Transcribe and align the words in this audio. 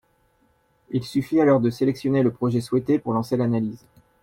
Il 0.89 1.03
suffit 1.03 1.39
alors 1.41 1.59
de 1.59 1.69
sélectionner 1.69 2.23
le 2.23 2.31
projet 2.33 2.59
souhaité 2.59 2.97
pour 2.97 3.13
lancer 3.13 3.37
l’analyse 3.37 3.85